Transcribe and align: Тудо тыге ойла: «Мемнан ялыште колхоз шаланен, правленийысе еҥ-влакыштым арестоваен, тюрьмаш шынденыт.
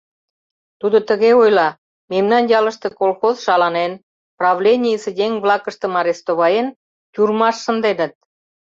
Тудо 0.79 0.97
тыге 1.09 1.31
ойла: 1.41 1.69
«Мемнан 2.11 2.43
ялыште 2.59 2.87
колхоз 2.99 3.35
шаланен, 3.45 3.91
правленийысе 4.39 5.09
еҥ-влакыштым 5.25 5.93
арестоваен, 5.99 6.67
тюрьмаш 7.13 7.55
шынденыт. 7.63 8.13